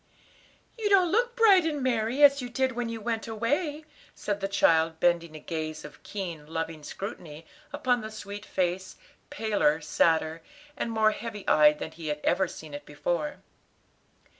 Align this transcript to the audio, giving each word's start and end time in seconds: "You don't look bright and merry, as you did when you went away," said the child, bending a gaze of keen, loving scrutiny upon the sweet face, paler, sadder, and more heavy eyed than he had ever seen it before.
"You 0.79 0.89
don't 0.89 1.11
look 1.11 1.35
bright 1.35 1.63
and 1.63 1.83
merry, 1.83 2.23
as 2.23 2.41
you 2.41 2.49
did 2.49 2.71
when 2.71 2.89
you 2.89 2.99
went 2.99 3.27
away," 3.27 3.85
said 4.15 4.39
the 4.39 4.47
child, 4.47 4.99
bending 4.99 5.35
a 5.35 5.39
gaze 5.39 5.85
of 5.85 6.01
keen, 6.01 6.47
loving 6.47 6.81
scrutiny 6.81 7.45
upon 7.71 8.01
the 8.01 8.09
sweet 8.09 8.43
face, 8.43 8.95
paler, 9.29 9.79
sadder, 9.79 10.41
and 10.75 10.89
more 10.89 11.11
heavy 11.11 11.47
eyed 11.47 11.77
than 11.77 11.91
he 11.91 12.07
had 12.07 12.19
ever 12.23 12.47
seen 12.47 12.73
it 12.73 12.83
before. 12.83 13.43